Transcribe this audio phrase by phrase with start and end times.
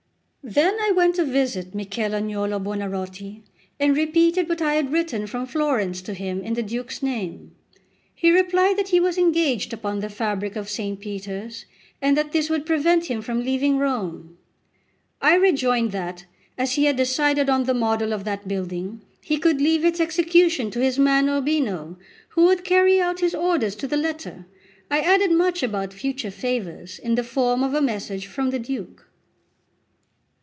[0.43, 3.43] Then I went to visit Michel Agnolo Buonarroti,
[3.79, 7.53] and repeated what I had written from Florence to him in the Duke's name.
[8.15, 10.81] He replied that he was engaged upon the fabric of S.
[10.99, 11.65] Peter's,
[12.01, 14.35] and that this would prevent him from leaving Rome.
[15.21, 16.25] I rejoined that,
[16.57, 20.71] as he had decided on the model of that building, he could leave its execution
[20.71, 21.99] to his man Urbino,
[22.29, 24.47] who would carry out his orders to the letter.
[24.89, 29.05] I added much about future favours, in the form of a message from the Duke.